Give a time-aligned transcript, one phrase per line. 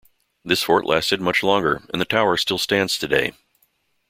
[0.43, 3.33] This fort lasted much longer, and the tower still stands today.